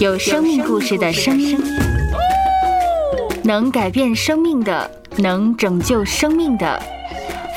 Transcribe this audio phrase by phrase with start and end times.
[0.00, 1.62] 有生命故事的声音，
[3.44, 6.82] 能改变生命的，能拯救生命的，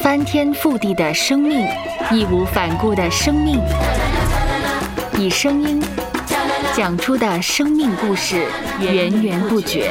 [0.00, 1.68] 翻天覆地的生命，
[2.10, 3.60] 义无反顾的生命，
[5.18, 5.82] 以声音
[6.74, 8.46] 讲出的生命故事，
[8.80, 9.90] 源源不绝。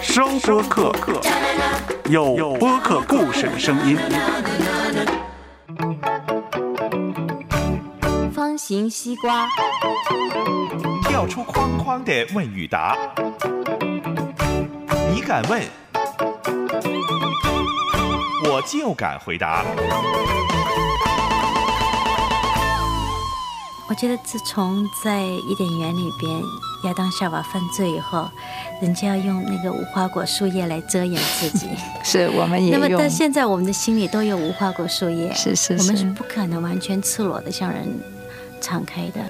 [0.00, 1.20] 声播客，
[2.08, 3.98] 有播客故事的声音。
[8.68, 9.48] 形西瓜，
[11.04, 12.98] 跳出框框的问与答，
[15.14, 15.62] 你敢问，
[18.50, 19.64] 我就敢回答。
[23.88, 26.28] 我觉得自从在伊甸园里边，
[26.86, 28.28] 亚当夏娃犯罪以后，
[28.82, 31.68] 人家要用那个无花果树叶来遮掩自己。
[32.02, 37.86] 是我们也那么，用但现在我们的心里都有无花果树叶，是是是我们是不可能完全赤裸的向人
[38.60, 39.20] 敞开的。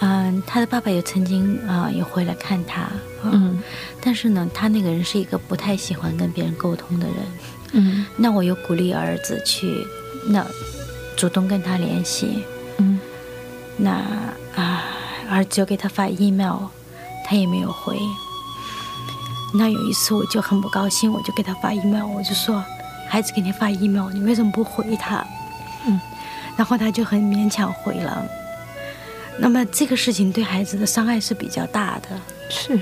[0.00, 2.88] 嗯，他的爸爸也曾经啊、也回来看他，
[3.24, 3.62] 嗯
[4.00, 7.16] 但是呢，他那个人是一个不太喜欢跟别人沟通的人。
[7.74, 9.86] 嗯那我有鼓励儿子去，
[10.28, 10.44] 那
[11.16, 12.42] 主动跟他联系。
[12.78, 12.98] 嗯
[13.76, 13.90] 那
[14.56, 14.84] 啊，
[15.30, 16.66] 儿子就给他发 email，
[17.24, 17.96] 他也没有回。
[19.54, 22.64] 那有一次我就很不高兴，我就给他发 email，我就说
[23.08, 25.24] ：“孩子给你发 email，你为什么不回他？”
[25.86, 26.00] 嗯，
[26.56, 28.24] 然后他就很勉强回了。
[29.38, 32.08] 那么这个事情对孩子的伤害是比较大的，
[32.50, 32.78] 是。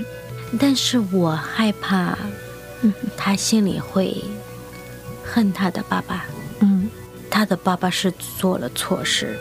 [0.58, 2.18] 但是我害怕，
[2.82, 2.92] 嗯。
[3.16, 4.22] 他心里会
[5.24, 6.24] 恨他的爸爸，
[6.60, 6.88] 嗯。
[7.30, 9.38] 他的爸爸是做了错事，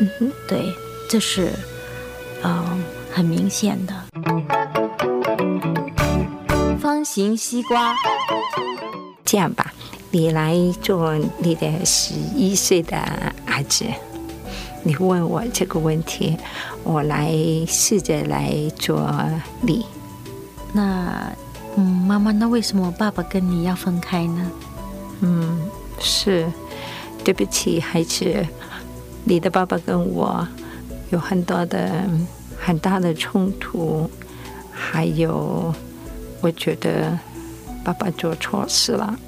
[0.00, 0.32] 嗯哼。
[0.48, 0.74] 对，
[1.08, 1.52] 这是
[2.42, 2.82] 嗯
[3.12, 3.94] 很明显的。
[6.80, 7.94] 方形西瓜，
[9.24, 9.72] 这样吧，
[10.10, 12.96] 你来做你的十一岁的
[13.50, 13.84] 儿子，
[14.82, 16.38] 你问我这个问题，
[16.84, 17.34] 我来
[17.66, 19.12] 试着来做
[19.60, 19.84] 你。
[20.72, 21.30] 那
[21.76, 24.50] 嗯，妈妈，那为什么爸爸跟你要分开呢？
[25.20, 25.60] 嗯，
[25.98, 26.50] 是，
[27.22, 28.46] 对不起，孩子，
[29.24, 30.46] 你的爸爸跟我
[31.10, 32.04] 有很多的
[32.58, 34.08] 很大的冲突，
[34.70, 35.74] 还有，
[36.40, 37.18] 我觉得
[37.84, 39.18] 爸爸做错事了。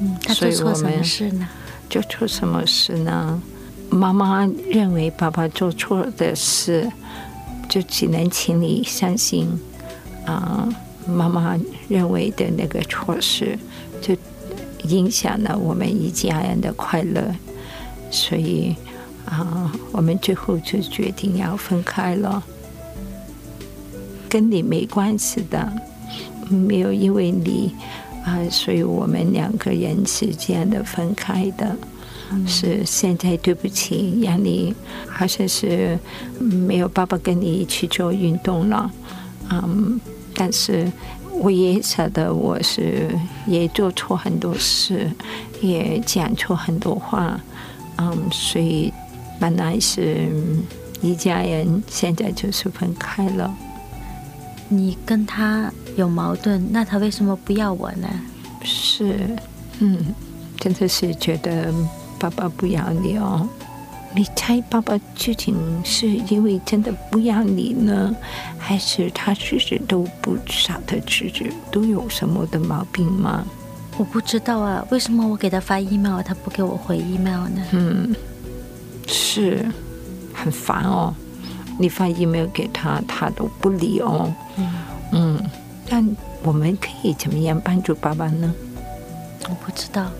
[0.00, 1.48] 嗯，他做错什么们事呢？
[1.88, 3.40] 做错什么事呢？
[3.90, 6.90] 妈妈认为爸爸做错的事，
[7.68, 9.48] 就只能请你相信，
[10.26, 10.68] 啊、
[11.06, 13.58] 妈妈认为的那个错事，
[14.02, 14.14] 就
[14.84, 17.34] 影响了我们一家人的快乐，
[18.10, 18.76] 所以
[19.24, 22.42] 啊、我们最后就决定要分开了，
[24.28, 25.72] 跟你没关系的，
[26.50, 27.74] 没有因为你
[28.28, 31.76] 啊、所以我们两个人是这样的分开的。
[32.46, 34.74] 是现在对不起，让你
[35.08, 35.98] 好像是
[36.38, 38.90] 嗯没有爸爸跟你一起做运动了，
[39.48, 39.98] 嗯，
[40.34, 40.92] 但是
[41.40, 43.08] 我也晓得我是
[43.46, 45.10] 也做错很多事，
[45.62, 47.40] 也讲错很多话，
[47.96, 48.92] 嗯，所以
[49.40, 50.28] 本来是
[51.00, 53.50] 一家人，现在就是分开了。
[54.68, 58.08] 你跟他有矛盾，那他为什么不要我呢？
[58.62, 59.36] 是，
[59.80, 60.14] 嗯，
[60.58, 61.72] 真的是觉得
[62.18, 63.48] 爸爸不要你哦。
[64.14, 65.54] 你猜爸爸究竟
[65.84, 68.14] 是因为真的不要你呢，
[68.58, 73.44] 还是他自己都不晓得自己都有什么的毛病吗？
[73.96, 77.62] 我不知道啊，为什么我给他发 email，他不给我回 email 呢？
[77.72, 78.14] 嗯，
[79.06, 79.66] 是，
[80.32, 81.14] 很烦哦。
[81.78, 84.32] 你发 email 给他，他都不理哦。
[85.12, 85.38] 嗯，
[85.88, 88.54] 但我们可以怎么样帮助爸爸呢？
[89.48, 90.10] 我不知道。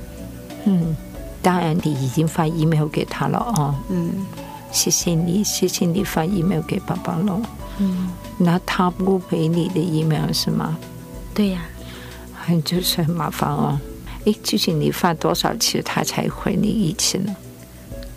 [0.64, 0.96] 嗯，
[1.42, 3.74] 当然你已经发 email 给他了哦。
[3.90, 4.26] 嗯
[4.70, 7.40] 谢谢你，谢谢你发 email 给爸爸了。
[7.78, 10.76] 嗯，那他不回你的 email 是吗？
[11.34, 11.62] 对呀、
[12.34, 13.80] 很就是很麻烦哦。
[14.24, 17.34] 诶，究竟你发多少次他才回你一次呢？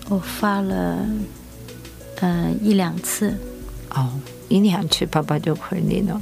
[0.10, 1.06] 我发了，
[2.20, 3.38] 呃，一两次，
[3.96, 4.10] 哦，
[4.50, 6.22] 一两次爸爸就回你了，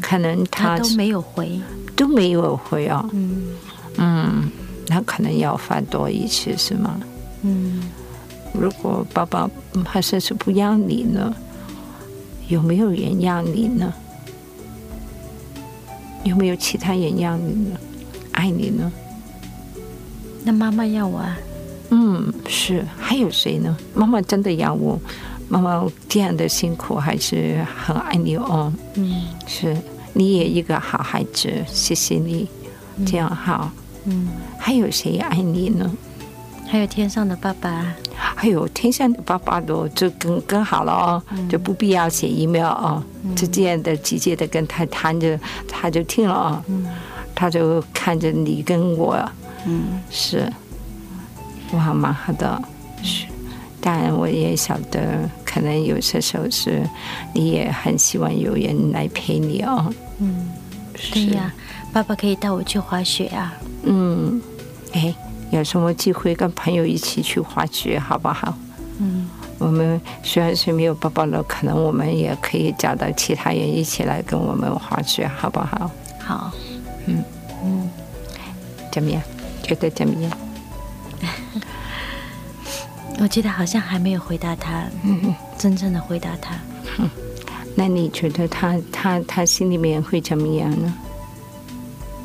[0.00, 1.60] 可能他他都没有回。
[1.96, 3.08] 都没有回哦。
[3.12, 3.54] 嗯
[3.98, 4.50] 嗯，
[4.88, 6.98] 那可能要发多一次是吗？
[7.42, 7.82] 嗯，
[8.52, 11.32] 如果爸爸嗯还是是不要你呢，
[12.48, 13.92] 有没有人要你呢？
[16.24, 17.78] 有没有其他人要你呢？
[18.32, 18.90] 爱你呢？
[20.42, 21.38] 那妈妈要我啊？
[21.90, 22.84] 嗯，是。
[22.98, 23.76] 还有谁呢？
[23.94, 24.98] 妈妈真的要我，
[25.48, 28.72] 妈妈这样的辛苦，还是很爱你哦。
[28.94, 29.26] 嗯。
[29.46, 29.76] 是，
[30.12, 32.48] 你也一个好孩子，谢谢你，
[33.06, 33.70] 这样好。
[34.04, 35.90] 嗯，还有谁爱你呢？
[36.66, 43.02] 还有天上的爸爸，还有天上的爸爸都就更更好了哦，就不必要写 email 哦，
[43.36, 45.38] 就这样的直接的跟他谈着，
[45.68, 46.62] 他就听了哦，
[47.34, 49.16] 他就看着你跟我，
[49.66, 50.50] 嗯，是，
[51.72, 52.60] 哇，蛮好的，
[53.02, 53.26] 是，
[53.84, 56.82] 当然我也晓得，可能有些时候是
[57.34, 60.50] 你也很希望有人来陪你哦，嗯，
[61.12, 61.52] 对呀，
[61.92, 63.52] 爸爸可以带我去滑雪啊，
[63.82, 64.40] 嗯，
[64.92, 65.14] 哎。
[65.50, 68.52] 有什么机会跟朋友一起去滑雪，好不好？
[68.98, 69.28] 嗯，
[69.58, 75.88] 我们虽然是没有爸爸了，可能我们也可以找到其他人一起来跟我们滑雪，好不好？
[76.18, 76.50] 好，
[77.06, 77.22] 嗯
[77.62, 77.88] 嗯，
[78.90, 79.22] 怎么样？
[79.62, 80.32] 觉得怎么样？
[83.18, 86.56] 我觉得好像还没有回答他，嗯，真正的回答他。
[87.76, 90.94] 那你觉得他他他心里面会怎么样呢？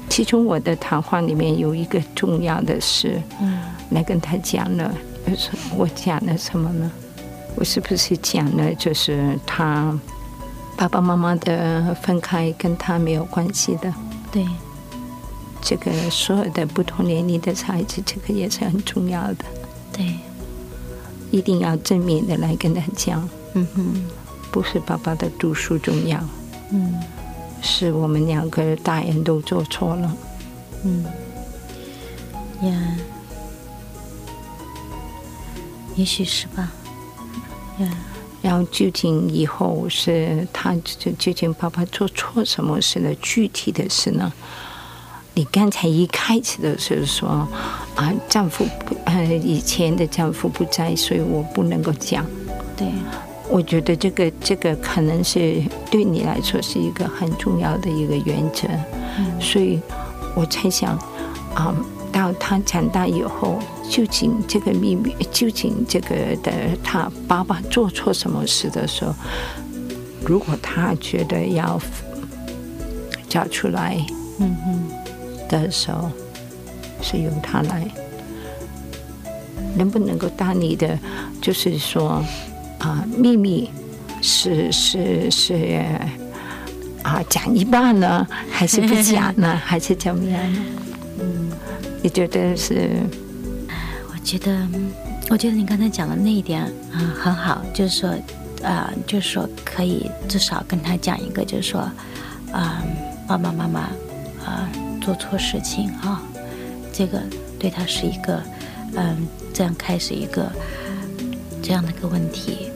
[0.09, 3.59] 其中我的谈话里面有一个重要的事，嗯，
[3.91, 4.93] 来跟他讲了，
[5.25, 6.91] 就是我讲了什么呢？
[7.55, 9.97] 我是不是讲了就是他
[10.75, 13.93] 爸爸妈妈的分开跟他没有关系的？
[14.31, 14.45] 对，
[15.61, 19.45] 这个所有的不同年龄的孩子，这个也是很重要的。
[19.91, 20.15] 对，
[21.31, 24.05] 一定要正面的来跟他讲，嗯哼，
[24.51, 26.19] 不是爸爸的读书重要，
[26.71, 26.93] 嗯。
[27.61, 30.17] 是我们两个大人都做错了，
[30.85, 31.03] 嗯，
[32.61, 32.95] 呀，
[35.97, 36.71] 也许是吧，
[37.79, 37.89] 呀。
[38.41, 40.73] 然后究竟以后是他
[41.17, 43.13] 究竟爸爸做错什么事了？
[43.15, 44.31] 具体的事呢？
[45.33, 47.45] 你刚才一开始的时候说
[47.99, 52.25] 啊，丈夫不呃以前的丈夫不在，所以我不能够讲。
[52.77, 52.87] 对。
[53.51, 58.67] 我觉得这个这个可能是对你来说是一个很重要的一个原则，
[59.41, 59.81] 所以
[60.35, 60.95] 我才想
[61.55, 61.75] 啊，
[62.11, 63.57] 到他长大以后，
[63.89, 66.51] 究竟这个秘密，究竟这个的
[66.83, 69.15] 他爸爸做错什么事的时候，
[70.23, 71.81] 如果他觉得要
[73.27, 73.97] 找出来，
[74.37, 76.11] 嗯哼的时候，
[77.01, 77.87] 是由他来，
[79.75, 80.97] 能不能够当你的，
[81.41, 82.23] 就是说。
[82.79, 83.69] 啊，秘密
[84.21, 85.83] 是是是
[87.03, 90.59] 啊，讲一半呢，还是不讲呢， 还是怎么样呢？
[91.19, 91.51] 嗯，
[92.01, 92.89] 你觉得是？
[94.07, 94.65] 我觉得，
[95.29, 96.61] 我觉得你刚才讲的那一点
[96.93, 98.09] 啊，很好，就是说，
[98.63, 101.81] 啊，就是说，可以至少跟他讲一个，就是说，
[102.53, 102.81] 啊，
[103.27, 103.81] 爸爸妈妈
[104.45, 104.69] 啊
[105.01, 106.23] 做错事情啊，
[106.99, 107.17] 这个
[107.57, 108.43] 对他是一个，
[108.95, 110.51] 嗯，这样开始一个
[111.63, 112.69] 这样的一个问题。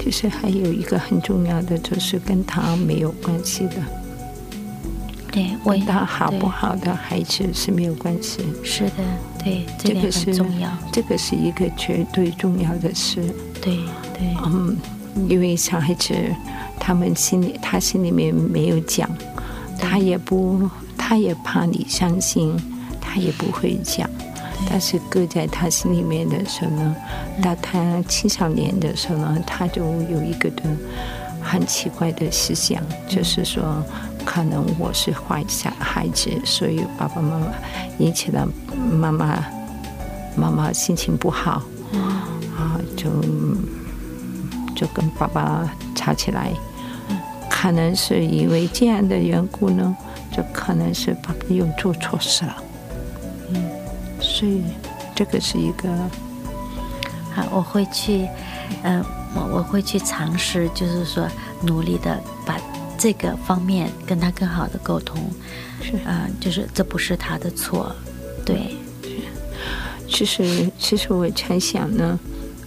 [0.00, 3.74] 其实还有一个很重要的，就是跟他没有关系的。
[5.30, 8.40] 对，跟他好不好的孩子是没有关系。
[8.64, 9.04] 是的，
[9.44, 10.68] 对，这个很重要。
[10.92, 13.22] 这个是一个绝对重要的事。
[13.62, 13.76] 对
[14.12, 14.34] 对。
[14.44, 14.76] 嗯，
[15.28, 16.12] 因为小孩子
[16.80, 19.08] 他们心里，他心里面没有讲，
[19.78, 20.68] 他也不，
[21.08, 22.54] 他也怕你伤心，
[23.00, 24.06] 他也不会讲。
[24.68, 26.94] 但是搁在他心里面的时候呢，
[27.42, 30.64] 到他青少年的时候呢，他就有一个的
[31.40, 33.82] 很奇怪的思想，就是说，
[34.22, 37.46] 可能我是坏小孩子，所以爸爸妈妈
[37.96, 38.46] 引起了
[38.92, 39.42] 妈妈
[40.36, 41.62] 妈妈心情不好，
[42.54, 43.08] 啊，就
[44.76, 46.52] 就跟爸爸吵起来，
[47.48, 49.96] 可能是因为这样的缘故呢，
[50.38, 52.62] 就可能是爸爸又做错事了。
[53.52, 53.64] 嗯
[54.20, 54.62] 所以，
[55.16, 55.88] 这个是一个
[57.34, 58.28] 好，我会去，
[58.84, 59.04] 嗯，
[59.34, 61.28] 我我会去尝试，就是说，
[61.62, 62.56] 努力的把
[62.96, 65.18] 这个方面跟他更好的沟通，
[65.82, 67.90] 是啊，就是这不是他的错，
[68.44, 68.76] 对。
[70.08, 72.18] 其实，其实我猜想呢，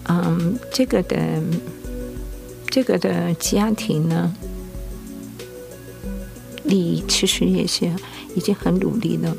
[0.10, 1.18] 嗯，这个的，
[2.70, 4.34] 这个的家庭呢，
[6.72, 7.86] 你其实也是
[8.34, 9.36] 已经很努力了。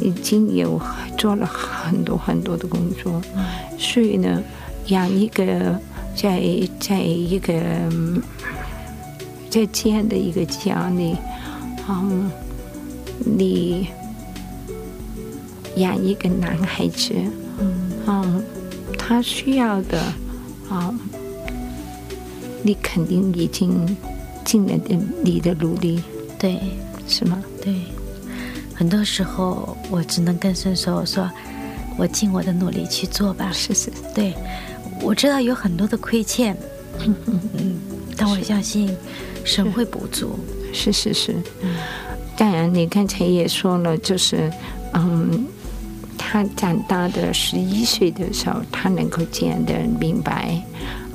[0.00, 0.80] 已经有
[1.16, 3.22] 做了很多很多的工作，
[3.78, 4.42] 所以呢，
[4.86, 5.78] 养一个
[6.16, 6.42] 在
[6.80, 7.54] 在一个
[9.48, 11.14] 在这样的一个家里，
[11.88, 12.28] 嗯，
[13.24, 13.86] 你
[15.76, 17.14] 养一个男孩子，
[18.08, 18.42] 嗯，
[18.98, 20.00] 他需要的，
[20.68, 20.92] 啊，
[22.64, 23.96] 你肯定已经
[24.44, 26.02] 尽了的你的努力，
[26.42, 26.58] 对，
[27.06, 27.40] 是吗？
[27.62, 27.72] 对。
[28.74, 31.30] 很多时候，我只能跟神说：“我说，
[31.96, 34.34] 我尽我的努力去做吧。”是是，对，
[35.00, 36.56] 我知道有很多的亏欠，
[36.98, 37.78] 嗯嗯，
[38.16, 38.92] 但我相信
[39.44, 40.36] 神会补足。
[40.72, 41.36] 是是是，
[42.36, 44.50] 当然，你刚才也说了，就是
[44.94, 45.46] 嗯，
[46.18, 50.60] 他长大的十一岁的时候，他能够这样的明白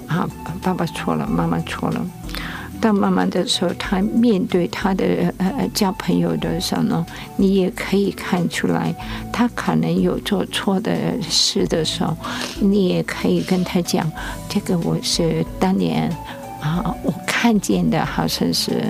[0.07, 0.29] 啊，
[0.61, 2.05] 爸爸错了，妈妈错了。
[2.79, 7.05] 到慢慢的时候，他面对他的呃交朋友的时候呢，
[7.35, 8.93] 你也可以看出来，
[9.31, 12.15] 他可能有做错的事的时候，
[12.59, 14.09] 你也可以跟他讲，
[14.47, 16.09] 这个我是当年
[16.61, 18.83] 啊，我看见的好像是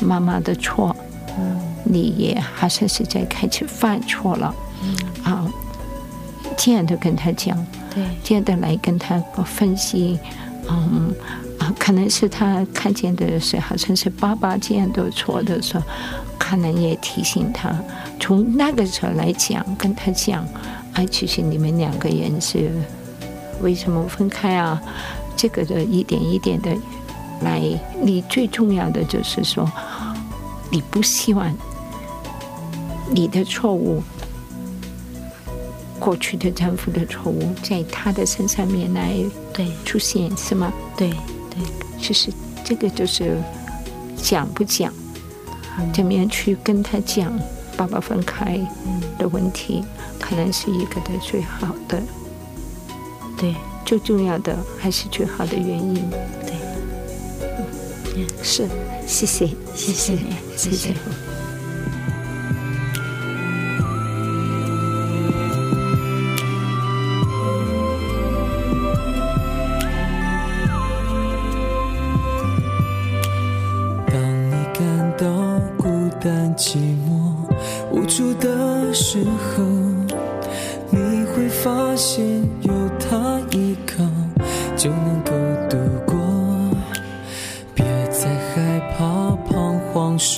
[0.00, 0.94] 妈妈的错，
[1.38, 5.46] 嗯，你也好像是在开始犯错了，嗯，啊，
[6.56, 7.56] 这样的跟他讲，
[7.94, 10.18] 对，这样的来跟他分析，
[10.68, 11.12] 嗯。
[11.78, 15.84] 可能是他看见的是好像是爸爸这样的错的时候，
[16.38, 17.72] 可能也提醒他。
[18.20, 20.46] 从那个时候来讲，跟他讲，
[20.94, 22.70] 哎，其实你们两个人是
[23.60, 24.80] 为什么分开啊？
[25.36, 26.70] 这个的一点一点的
[27.42, 27.62] 来，
[28.02, 29.70] 你最重要的就是说，
[30.70, 31.52] 你不希望
[33.10, 34.02] 你的错误，
[36.00, 39.14] 过去的丈夫的错误，在他的身上面来
[39.52, 40.72] 对出现，是吗？
[40.96, 41.12] 对。
[42.00, 42.32] 其实
[42.64, 43.36] 这个就是
[44.16, 44.92] 讲不讲，
[45.92, 47.32] 怎么样去跟他讲
[47.76, 48.58] 爸爸分开
[49.18, 49.84] 的问题，
[50.20, 52.02] 可能是一个的最好的，
[53.36, 56.10] 对，最重要的还是最好的原因。
[56.44, 58.68] 对，是，
[59.06, 60.70] 谢谢，谢谢你，谢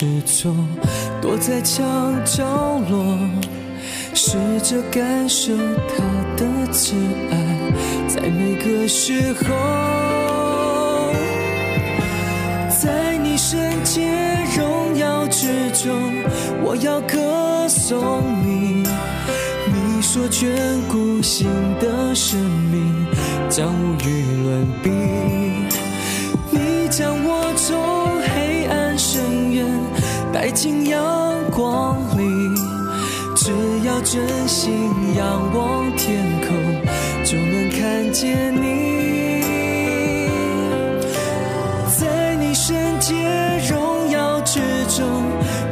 [0.00, 0.07] 始
[0.42, 0.57] 终
[1.21, 2.42] 躲在墙角
[2.88, 3.19] 落，
[4.14, 6.02] 试着感受他
[6.38, 6.95] 的慈
[7.30, 7.37] 爱，
[8.09, 11.12] 在每个时候，
[12.71, 14.09] 在你圣洁
[14.57, 15.92] 荣耀之中，
[16.64, 18.83] 我要歌颂你。
[19.71, 20.49] 你说眷
[20.88, 21.47] 顾新
[21.78, 22.40] 的生
[22.73, 23.07] 命，
[23.50, 24.66] 将无与伦
[34.12, 36.49] 真心仰望天空，
[37.25, 39.40] 就能看见你。
[41.97, 43.14] 在你圣洁
[43.71, 45.07] 荣耀之中，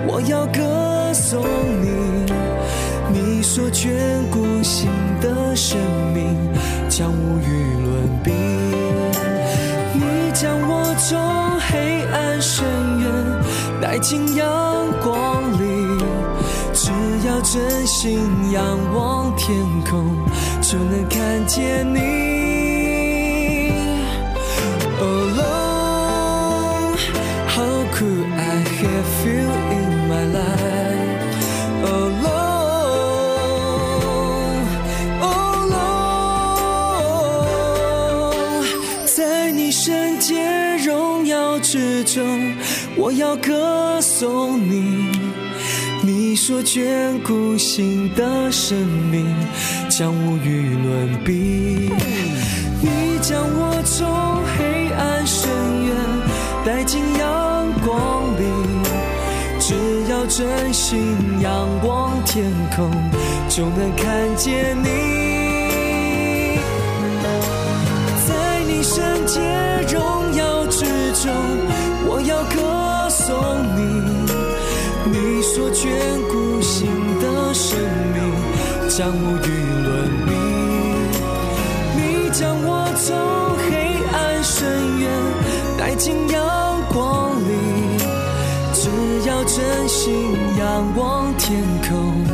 [0.07, 1.43] 我要歌颂
[1.83, 2.33] 你。
[3.13, 3.89] 你所眷
[4.31, 4.89] 顾新
[5.21, 5.77] 的生
[6.15, 6.37] 命，
[6.89, 8.31] 将无与伦比。
[9.95, 11.19] 你将我从
[11.59, 12.65] 黑暗深
[13.01, 14.78] 渊带进阳。
[17.51, 18.21] 真心
[18.53, 19.57] 仰望天
[19.89, 20.05] 空，
[20.61, 21.99] 就能看见你。
[25.01, 25.39] Alone,
[27.49, 31.25] how could I have you in my life?
[31.87, 32.29] Alone,
[35.23, 35.87] alone，
[39.07, 42.55] 在你圣洁荣耀之中，
[42.95, 45.08] 我要歌颂你。
[46.29, 48.77] 你说眷顾新的生
[49.11, 49.25] 命
[49.89, 51.91] 将无与伦比，
[52.83, 54.07] 你将我从
[54.55, 55.51] 黑暗深
[55.87, 55.97] 渊
[56.67, 58.45] 带进阳光里，
[59.59, 59.75] 只
[60.11, 62.45] 要真心仰望天
[62.77, 62.91] 空，
[63.49, 66.61] 就能看见你。
[68.29, 69.41] 在你圣洁
[69.91, 70.85] 荣耀之
[71.23, 71.33] 中，
[72.07, 73.35] 我要歌颂
[73.79, 73.98] 你。
[75.59, 75.91] 你所眷
[76.31, 76.87] 顾新
[77.19, 77.77] 的生
[78.15, 78.23] 命，
[78.89, 79.49] 将无与
[79.83, 80.31] 伦比。
[81.97, 81.99] 你
[82.31, 83.09] 将我从
[83.67, 83.67] 黑
[84.13, 85.11] 暗深渊
[85.77, 87.51] 带进阳光里，
[88.73, 88.89] 只
[89.29, 92.25] 要真心仰望天空，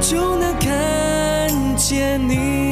[0.00, 2.71] 就能看见你。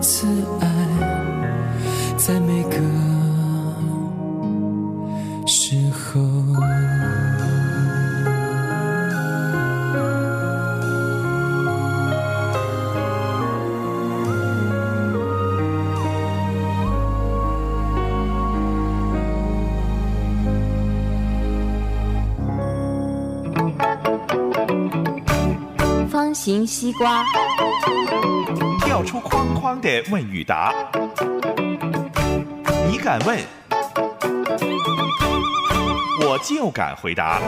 [0.00, 0.26] 次
[0.60, 0.66] 爱
[2.16, 2.76] 在每个
[5.46, 6.20] 时候
[26.08, 27.24] 方形西瓜。
[29.18, 30.72] 出框框的问与答，
[32.88, 33.36] 你敢问，
[36.20, 37.40] 我就敢回答。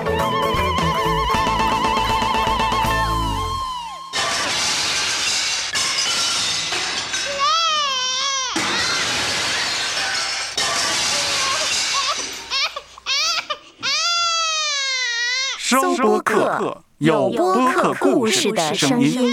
[15.56, 19.30] 收播客，有播客故事的声音。